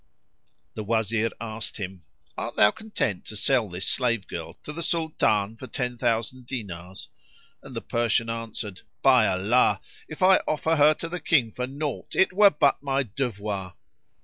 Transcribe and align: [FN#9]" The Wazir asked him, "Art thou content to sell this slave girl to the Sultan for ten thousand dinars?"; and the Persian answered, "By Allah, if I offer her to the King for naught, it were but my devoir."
[FN#9]" 0.01 0.73
The 0.73 0.83
Wazir 0.83 1.29
asked 1.39 1.77
him, 1.77 2.01
"Art 2.35 2.55
thou 2.55 2.71
content 2.71 3.23
to 3.25 3.35
sell 3.35 3.69
this 3.69 3.85
slave 3.87 4.25
girl 4.27 4.53
to 4.63 4.73
the 4.73 4.81
Sultan 4.81 5.55
for 5.55 5.67
ten 5.67 5.95
thousand 5.95 6.47
dinars?"; 6.47 7.07
and 7.61 7.75
the 7.75 7.81
Persian 7.83 8.27
answered, 8.27 8.81
"By 9.03 9.27
Allah, 9.27 9.79
if 10.07 10.23
I 10.23 10.37
offer 10.47 10.77
her 10.77 10.95
to 10.95 11.07
the 11.07 11.19
King 11.19 11.51
for 11.51 11.67
naught, 11.67 12.15
it 12.15 12.33
were 12.33 12.49
but 12.49 12.81
my 12.81 13.03
devoir." 13.15 13.75